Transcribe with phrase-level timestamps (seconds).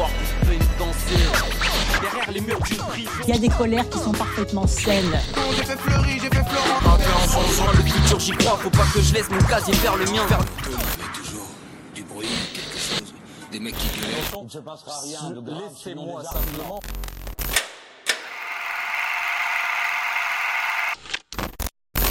[0.00, 1.22] voir qu'on peut danser.
[2.00, 3.10] Derrière les murs d'une prison.
[3.24, 5.18] Il y a des colères qui sont parfaitement saines.
[5.56, 6.94] J'ai fait fleurir, j'ai fait Florent.
[6.94, 8.56] Un peu en changeant le futur, j'y crois.
[8.56, 10.24] Faut pas que je laisse mon casier faire le mien.
[10.26, 10.40] Vers...
[10.64, 11.48] Il y avait toujours
[11.94, 13.14] du bruit, quelque chose,
[13.52, 14.22] des mecs qui gueulaient.
[14.40, 15.62] Il ne se passera rien de grave.
[15.74, 16.80] Laissez-moi simplement.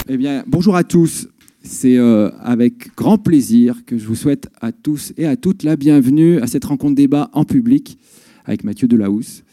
[0.07, 1.27] Eh bien, bonjour à tous.
[1.61, 5.75] C'est euh, avec grand plaisir que je vous souhaite à tous et à toutes la
[5.75, 7.97] bienvenue à cette rencontre débat en public
[8.45, 9.43] avec Mathieu Delahousse,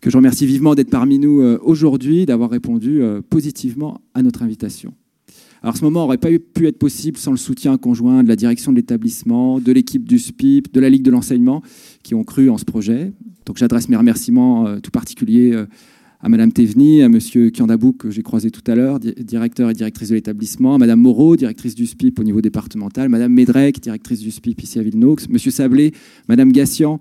[0.00, 4.42] que je remercie vivement d'être parmi nous euh, aujourd'hui, d'avoir répondu euh, positivement à notre
[4.44, 4.94] invitation.
[5.62, 8.70] Alors ce moment n'aurait pas pu être possible sans le soutien conjoint de la direction
[8.70, 11.62] de l'établissement, de l'équipe du SPIP, de la Ligue de l'enseignement,
[12.04, 13.12] qui ont cru en ce projet.
[13.44, 15.66] Donc j'adresse mes remerciements tout particuliers
[16.22, 20.10] à Madame Théveny, à Monsieur Kiandabou, que j'ai croisé tout à l'heure, directeur et directrice
[20.10, 24.30] de l'établissement, à Madame Moreau, directrice du SPIP au niveau départemental, Madame Médrec, directrice du
[24.30, 25.92] SPIP ici à Villenox, Monsieur Sablé,
[26.28, 27.00] Madame Gassian,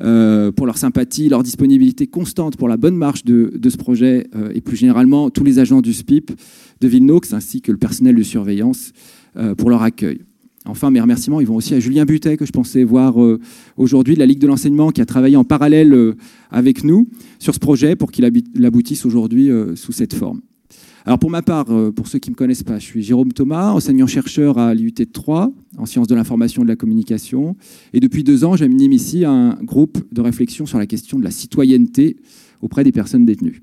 [0.00, 4.50] euh, pour leur sympathie, leur disponibilité constante pour la bonne marche de, ce projet euh,
[4.54, 6.32] et plus généralement tous les agents du SPIP
[6.80, 8.92] de Villenox ainsi que le personnel de surveillance
[9.36, 10.20] euh, pour leur accueil.
[10.68, 13.40] Enfin, mes remerciements, vont aussi à Julien Butet, que je pensais voir euh,
[13.78, 16.14] aujourd'hui de la Ligue de l'enseignement, qui a travaillé en parallèle euh,
[16.50, 18.26] avec nous sur ce projet pour qu'il
[18.64, 20.42] aboutisse aujourd'hui euh, sous cette forme.
[21.06, 23.70] Alors pour ma part, pour ceux qui ne me connaissent pas, je suis Jérôme Thomas,
[23.70, 27.56] enseignant-chercheur à l'IUT 3 en sciences de l'information et de la communication.
[27.94, 31.30] Et depuis deux ans, j'anime ici un groupe de réflexion sur la question de la
[31.30, 32.16] citoyenneté
[32.60, 33.62] auprès des personnes détenues.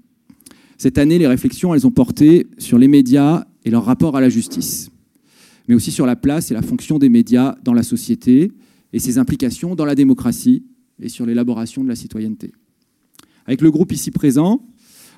[0.80, 4.30] Cette année, les réflexions, elles ont porté sur les médias et leur rapport à la
[4.30, 4.90] justice
[5.68, 8.52] mais aussi sur la place et la fonction des médias dans la société
[8.94, 10.64] et ses implications dans la démocratie
[11.02, 12.52] et sur l'élaboration de la citoyenneté.
[13.46, 14.66] Avec le groupe ici présent,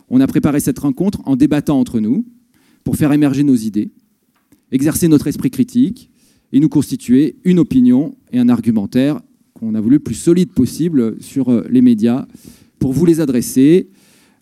[0.09, 2.25] on a préparé cette rencontre en débattant entre nous
[2.83, 3.91] pour faire émerger nos idées,
[4.71, 6.09] exercer notre esprit critique
[6.53, 9.19] et nous constituer une opinion et un argumentaire
[9.53, 12.25] qu'on a voulu plus solide possible sur euh, les médias
[12.79, 13.89] pour vous les adresser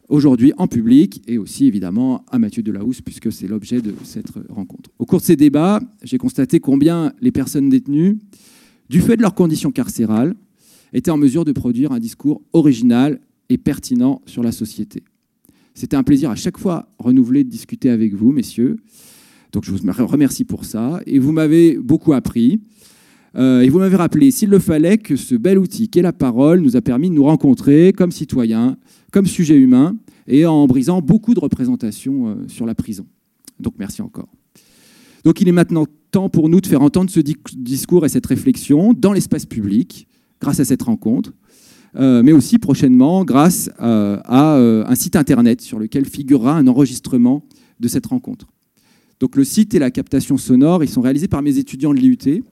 [0.09, 4.89] aujourd'hui en public et aussi évidemment à Mathieu Delahousse puisque c'est l'objet de cette rencontre.
[4.99, 8.19] Au cours de ces débats, j'ai constaté combien les personnes détenues,
[8.89, 10.35] du fait de leurs conditions carcérales,
[10.93, 15.03] étaient en mesure de produire un discours original et pertinent sur la société.
[15.73, 18.77] C'était un plaisir à chaque fois renouvelé de discuter avec vous, messieurs.
[19.51, 21.01] Donc je vous remercie pour ça.
[21.05, 22.61] Et vous m'avez beaucoup appris.
[23.37, 26.61] Euh, et vous m'avez rappelé, s'il le fallait, que ce bel outil qu'est la parole
[26.61, 28.77] nous a permis de nous rencontrer comme citoyens,
[29.11, 29.97] comme sujet humain
[30.27, 33.05] et en brisant beaucoup de représentations euh, sur la prison.
[33.59, 34.29] Donc merci encore.
[35.23, 38.93] Donc il est maintenant temps pour nous de faire entendre ce discours et cette réflexion
[38.93, 40.07] dans l'espace public,
[40.39, 41.33] grâce à cette rencontre,
[41.97, 47.43] euh, mais aussi prochainement grâce à un site internet sur lequel figurera un enregistrement
[47.79, 48.47] de cette rencontre.
[49.19, 52.43] Donc le site et la captation sonore, ils sont réalisés par mes étudiants de l'IUT,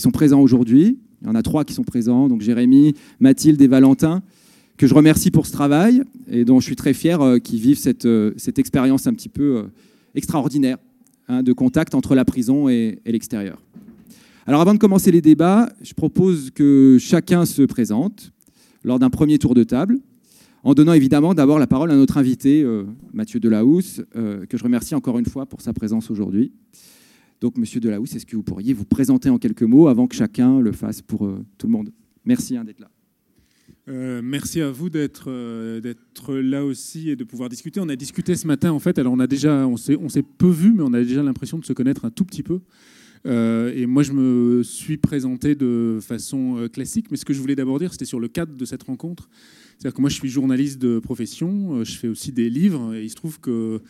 [0.00, 0.98] sont présents aujourd'hui.
[1.22, 4.22] Il y en a trois qui sont présents, donc Jérémy, Mathilde et Valentin,
[4.76, 7.78] que je remercie pour ce travail et dont je suis très fier euh, qu'ils vivent
[7.78, 9.62] cette, euh, cette expérience un petit peu euh,
[10.14, 10.78] extraordinaire
[11.26, 13.60] hein, de contact entre la prison et, l'extérieur.
[14.46, 18.30] Alors avant de commencer les débats, je propose que chacun se présente
[18.84, 19.98] lors d'un premier tour de table,
[20.62, 22.64] en donnant évidemment d'abord la parole à notre invité,
[23.12, 26.52] Mathieu Delahousse, que je remercie encore une fois pour sa présence aujourd'hui.
[27.40, 30.60] Donc, Monsieur Delahousse, est-ce que vous pourriez vous présenter en quelques mots avant que chacun
[30.60, 31.92] le fasse pour tout le monde
[32.24, 32.90] Merci hein, d'être là.
[33.88, 37.80] Euh, merci à vous d'être euh, d'être là aussi et de pouvoir discuter.
[37.80, 38.98] On a discuté ce matin en fait.
[38.98, 41.72] Alors on a déjà on s'est peu vu, mais on a déjà l'impression de se
[41.72, 42.60] connaître un tout petit peu.
[43.26, 47.56] Euh, et moi je me suis présenté de façon classique, mais ce que je voulais
[47.56, 49.30] d'abord dire, c'était sur le cadre de cette rencontre.
[49.78, 53.10] C'est-à-dire que moi je suis journaliste de profession, je fais aussi des livres, et il
[53.10, 53.80] se trouve que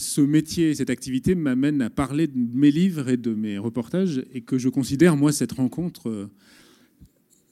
[0.00, 4.40] ce métier, cette activité m'amène à parler de mes livres et de mes reportages, et
[4.40, 6.28] que je considère moi cette rencontre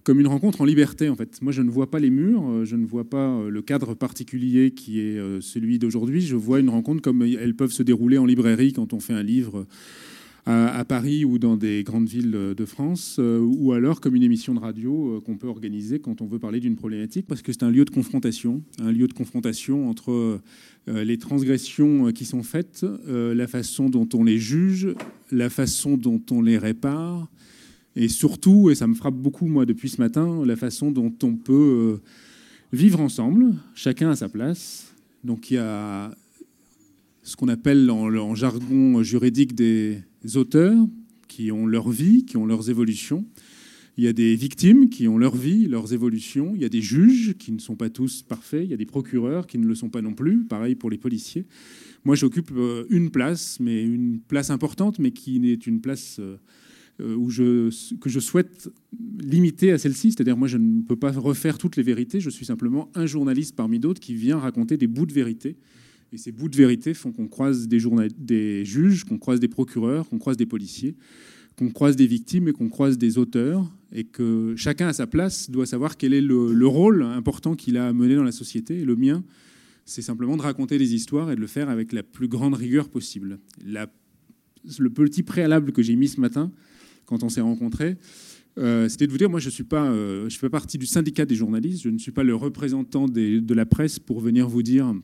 [0.09, 1.43] comme une rencontre en liberté en fait.
[1.43, 3.93] Moi je ne vois pas les murs, euh, je ne vois pas euh, le cadre
[3.93, 8.17] particulier qui est euh, celui d'aujourd'hui, je vois une rencontre comme elles peuvent se dérouler
[8.17, 9.67] en librairie quand on fait un livre
[10.51, 14.61] à, Paris ou dans des grandes villes de France, ou alors comme une émission de
[14.61, 17.85] radio qu'on peut organiser quand on veut parler d'une problématique, parce que c'est un lieu
[17.85, 20.41] de confrontation, un lieu de confrontation entre
[20.87, 24.89] les transgressions qui sont faites, la façon dont on les juge,
[25.31, 27.29] la façon dont on les répare,
[28.01, 31.35] et surtout, et ça me frappe beaucoup, moi, depuis ce matin, la façon dont on
[31.35, 32.03] peut euh,
[32.73, 34.95] vivre ensemble, chacun à sa place.
[35.25, 36.13] Donc il y a
[37.25, 39.99] ce qu'on appelle en, jargon juridique des
[40.35, 40.87] auteurs
[41.29, 43.27] qui ont leur vie, qui ont leurs évolutions.
[43.97, 46.53] Il y a des victimes qui ont leur vie, leurs évolutions.
[46.55, 48.65] Il y a des juges qui ne sont pas tous parfaits.
[48.65, 50.45] Il y a des procureurs qui ne le sont pas non plus.
[50.45, 51.47] Pareil pour les policiers.
[52.05, 56.21] Moi, j'occupe euh, une place, mais une place importante, mais qui n'est une place
[57.01, 58.71] euh, où je, que je souhaite
[59.21, 60.13] limiter à celle-ci.
[60.13, 62.21] C'est-à-dire, moi, je ne peux pas refaire toutes les vérités.
[62.21, 65.57] Je suis simplement un journaliste parmi d'autres qui vient raconter des bouts de vérité.
[66.13, 70.19] Et ces bouts de vérité font qu'on croise des, juges, qu'on croise des procureurs, qu'on
[70.19, 70.95] croise des policiers,
[71.57, 73.71] qu'on croise des victimes et qu'on croise des auteurs.
[73.93, 77.79] Et que chacun à sa place doit savoir quel est le, le rôle important qu'il
[77.79, 78.81] a à mener dans la société.
[78.81, 79.25] Et le mien,
[79.87, 82.91] c'est simplement de raconter des histoires et de le faire avec la plus grande rigueur
[82.91, 83.39] possible.
[83.65, 86.53] Le petit préalable que j'ai mis ce matin,
[87.07, 87.97] quand on s'est rencontrés,
[88.59, 91.25] euh, c'était de vous dire, moi je suis pas, euh, je fais partie du syndicat
[91.25, 94.95] des journalistes, je ne suis pas le représentant de la presse pour venir vous dire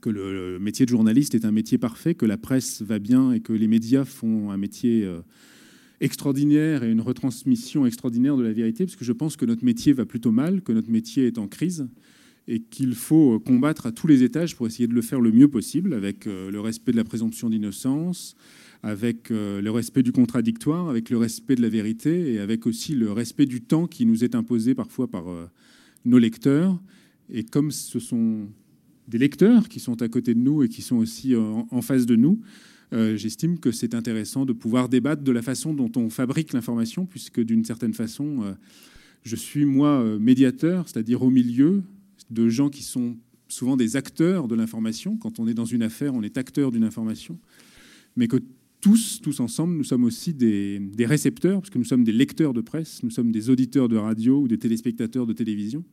[0.00, 3.40] que le, métier de journaliste est un métier parfait, que la presse va bien et
[3.40, 5.20] que les médias font un métier euh,
[6.00, 9.92] extraordinaire et une retransmission extraordinaire de la vérité, parce que je pense que notre métier
[9.92, 11.88] va plutôt mal, que notre métier est en crise
[12.46, 15.48] et qu'il faut combattre à tous les étages pour essayer de le faire le mieux
[15.48, 18.36] possible, avec le respect de la présomption d'innocence,
[18.82, 22.94] avec euh, le respect du contradictoire, avec le respect de la vérité et avec aussi
[22.94, 25.46] le respect du temps qui nous est imposé parfois par euh,
[26.04, 26.80] nos lecteurs.
[27.30, 28.48] Et comme ce sont
[29.08, 32.06] des lecteurs qui sont à côté de nous et qui sont aussi euh, en face
[32.06, 32.40] de nous,
[32.90, 37.38] j'estime que c'est intéressant de pouvoir débattre de la façon dont on fabrique l'information, puisque
[37.38, 38.56] d'une certaine façon,
[39.24, 41.82] je suis moi médiateur, c'est-à-dire au milieu
[42.30, 45.18] de gens qui sont souvent des acteurs de l'information.
[45.18, 47.38] Quand on est dans une affaire, on est acteur d'une information,
[48.16, 48.38] mais que
[48.80, 52.60] tous, tous ensemble, nous sommes aussi des, récepteurs, parce que nous sommes des lecteurs de
[52.60, 55.84] presse, nous sommes des auditeurs de radio ou des téléspectateurs de télévision,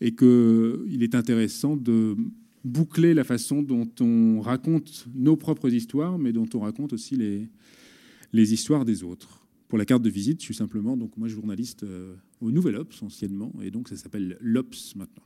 [0.00, 2.16] et qu'il est intéressant de
[2.64, 8.52] boucler la façon dont on raconte nos propres histoires, mais dont on raconte aussi les,
[8.52, 9.46] histoires des autres.
[9.68, 13.02] Pour la carte de visite, je suis simplement, donc moi, journaliste euh, au Nouvel Ops,
[13.02, 15.24] anciennement, et donc ça s'appelle l'Ops maintenant.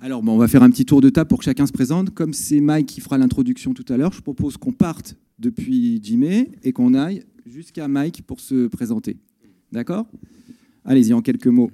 [0.00, 2.10] Alors, bon, on va faire un petit tour de table pour que chacun se présente.
[2.10, 6.50] Comme c'est Mike qui fera l'introduction tout à l'heure, je propose qu'on parte depuis Jimé
[6.62, 9.16] et qu'on aille jusqu'à Mike pour se présenter.
[9.72, 10.06] D'accord?
[10.84, 11.70] Allez-y, en quelques mots.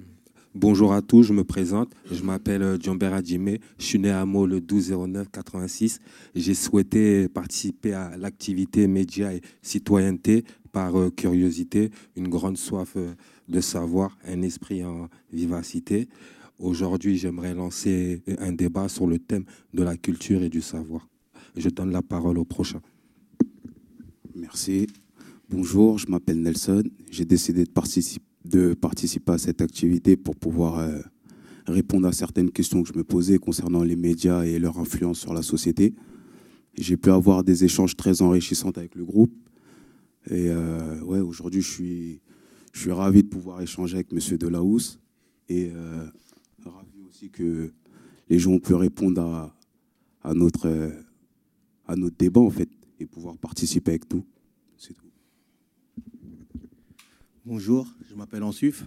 [0.55, 1.93] Bonjour à tous, je me présente.
[2.11, 3.59] Je m'appelle Djambera Jimé.
[3.77, 5.99] Je suis né à Meaux le 12 09 86.
[6.33, 13.13] J'ai souhaité participer à l'activité média et citoyenneté par euh, curiosité, une grande soif euh,
[13.47, 16.09] de savoir, un esprit en vivacité.
[16.57, 19.45] Aujourd'hui, j'aimerais lancer un débat sur le thème
[19.75, 21.07] de la culture et du savoir.
[21.55, 22.81] Je donne la parole au prochain.
[24.33, 24.87] Merci.
[25.47, 26.83] Bonjour, je m'appelle Nelson.
[27.11, 28.25] J'ai décidé de, participer,
[29.27, 30.99] à cette activité pour pouvoir euh,
[31.67, 35.33] répondre à certaines questions que je me posais concernant les médias et leur influence sur
[35.33, 35.93] la société.
[36.77, 39.33] J'ai pu avoir des échanges très enrichissants avec le groupe.
[40.29, 42.21] Et euh, ouais, aujourd'hui, je suis,
[42.73, 44.37] je suis ravi de pouvoir échanger avec M.
[44.37, 44.99] Delahousse
[45.47, 46.05] et euh,
[47.33, 47.71] que
[48.29, 49.55] les gens puissent répondre à,
[50.23, 50.91] à, notre,
[51.85, 52.69] à notre débat, en fait,
[52.99, 54.25] et pouvoir participer avec nous.
[54.77, 55.08] C'est tout.
[57.51, 58.85] Bonjour, je m'appelle Ansuf.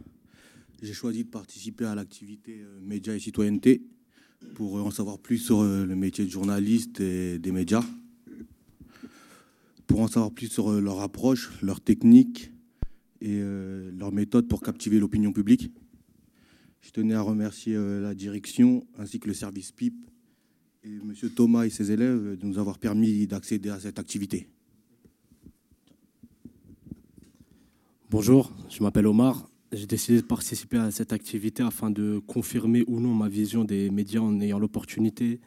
[0.83, 3.83] J'ai choisi de participer à l'activité euh, Médias et Citoyenneté
[4.55, 7.83] pour en savoir plus sur euh, le métier de journaliste et des médias,
[9.89, 12.53] pour en savoir plus sur euh, leur approche, leur technique
[13.21, 13.41] et
[13.99, 15.73] leur méthode pour captiver l'opinion publique.
[16.83, 19.95] Je tenais à remercier euh, la direction ainsi que le service PIP
[20.85, 21.13] et M.
[21.35, 24.47] Thomas et ses élèves de nous avoir permis d'accéder à cette activité.
[28.13, 29.49] Bonjour, je m'appelle Omar.
[29.73, 33.89] J'ai décidé de participer à cette activité afin de confirmer ou non ma vision des
[33.89, 35.41] médias en ayant l'opportunité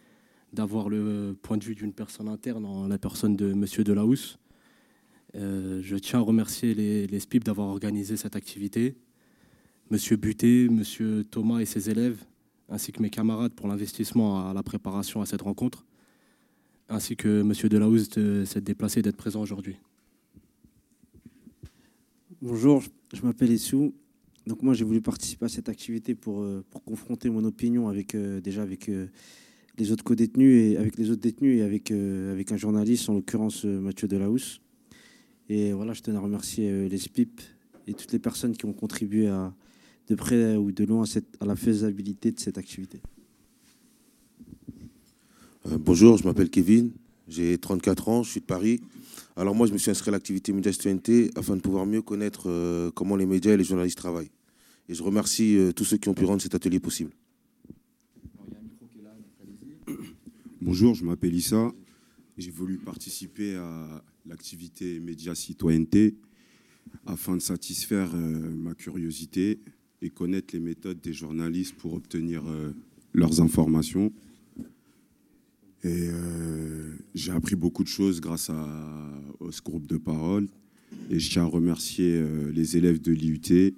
[0.52, 3.66] d'avoir le point de vue d'une personne interne en la personne de M.
[3.84, 4.40] Delahousse.
[5.36, 8.96] Euh, je tiens à remercier les, les SPIP d'avoir organisé cette activité
[9.92, 12.26] Monsieur Buté, Monsieur Thomas et ses élèves,
[12.68, 15.86] ainsi que mes camarades pour l'investissement à la préparation à cette rencontre,
[16.90, 19.78] ainsi que Monsieur Delahousse de s'être déplacé et d'être présent aujourd'hui.
[22.48, 23.92] Bonjour, je m'appelle Essou.
[24.46, 28.40] Donc moi j'ai voulu participer à cette activité pour, euh, confronter mon opinion avec euh,
[28.40, 29.08] déjà avec euh,
[29.80, 34.08] les autres co-détenus et avec les autres détenus et avec, un journaliste, en l'occurrence Mathieu
[34.08, 34.62] Delahousse.
[35.50, 37.42] Et voilà, je tenais à remercier les SPIP
[37.88, 39.28] et toutes les personnes qui ont contribué
[40.08, 41.04] de près ou de loin
[41.40, 43.02] à, la faisabilité de cette activité
[45.80, 46.92] Bonjour, je m'appelle Kevin,
[47.28, 48.82] j'ai 34 ans, je suis de Paris.
[49.36, 52.50] Alors moi, je me suis inscrit à l'activité Média Citoyenneté afin de pouvoir mieux connaître
[52.50, 54.32] euh, comment les médias et les journalistes travaillent.
[54.88, 57.12] Et je remercie euh, tous ceux qui ont pu rendre cet atelier possible.
[60.62, 61.72] Bonjour, je m'appelle Issa.
[62.38, 66.16] J'ai voulu participer à l'activité Média Citoyenneté
[67.06, 69.60] afin de satisfaire ma curiosité
[70.02, 72.74] et connaître les méthodes des journalistes pour obtenir euh,
[73.14, 74.14] leurs informations.
[75.86, 80.48] Et euh, j'ai appris beaucoup de choses grâce à, ce groupe de parole.
[81.12, 83.76] Et je tiens à remercier euh, les élèves de l'IUT,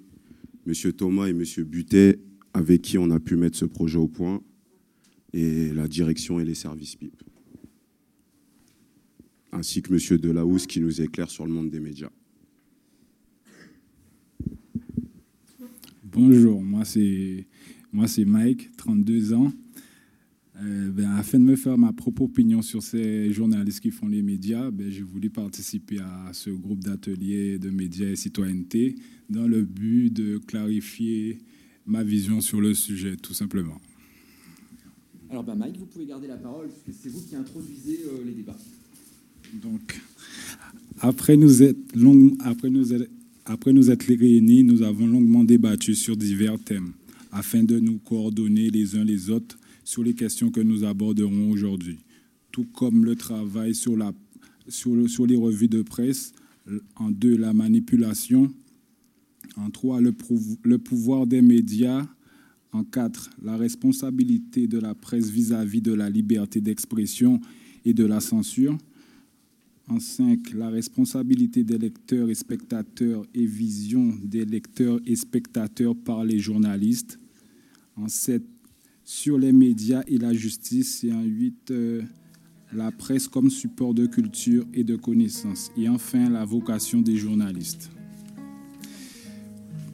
[0.66, 0.92] M.
[0.94, 1.44] Thomas et M.
[1.64, 2.18] Butet,
[2.54, 4.42] avec qui on a pu mettre ce projet au point,
[5.34, 7.22] et la direction et les services PIP.
[9.52, 10.18] Ainsi que M.
[10.18, 12.10] Delahousse qui nous éclaire sur le monde des médias.
[16.04, 17.46] Bonjour, moi c'est
[17.92, 19.52] moi c'est Mike, 32 ans.
[20.60, 24.22] Euh, ben, afin de me faire ma propre opinion sur ces journalistes qui font les
[24.22, 28.96] médias, ben, j'ai voulu participer à ce groupe d'ateliers de médias et citoyenneté
[29.30, 31.38] dans le but de clarifier
[31.86, 33.80] ma vision sur le sujet, tout simplement.
[35.30, 38.58] Alors ben, Mike, vous pouvez garder la parole, c'est vous qui introduisez euh, les débats.
[39.62, 40.00] Donc,
[41.00, 43.08] après nous être long, après nous être,
[43.44, 46.92] après nous être réunis, nous avons longuement débattu sur divers thèmes
[47.30, 52.00] afin de nous coordonner les uns les autres sur les questions que nous aborderons aujourd'hui,
[52.52, 54.12] tout comme le travail sur, la,
[54.68, 56.34] sur, le, sur les revues de presse,
[56.96, 58.52] en deux, la manipulation,
[59.56, 60.12] en trois, le,
[60.62, 62.06] le pouvoir des médias,
[62.72, 67.40] en quatre, la responsabilité de la presse vis-à-vis -vis de la liberté d'expression
[67.86, 68.76] et de la censure,
[69.88, 76.26] en cinq, la responsabilité des lecteurs et spectateurs et vision des lecteurs et spectateurs par
[76.26, 77.18] les journalistes.
[77.96, 78.44] En sept,
[79.08, 81.02] sur les médias et la justice.
[81.02, 82.02] Et en 8, euh,
[82.74, 85.72] la presse comme support de culture et de connaissance.
[85.78, 87.90] Et enfin, la vocation des journalistes.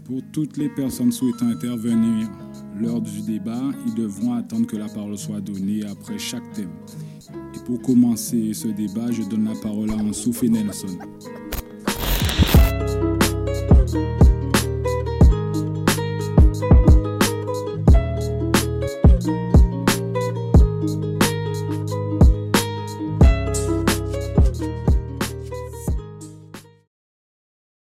[0.04, 2.28] Pour toutes les personnes souhaitant intervenir
[2.80, 6.72] lors du débat, ils devront attendre que la parole soit donnée après chaque thème.
[7.54, 10.98] Et pour commencer ce débat, je donne la parole à Ansouf et Nelson.